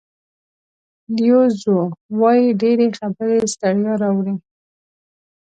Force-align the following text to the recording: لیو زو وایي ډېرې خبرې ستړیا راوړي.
لیو 1.15 1.41
زو 1.61 1.77
وایي 2.19 2.47
ډېرې 2.61 2.87
خبرې 2.97 3.39
ستړیا 3.53 3.93
راوړي. 4.01 4.35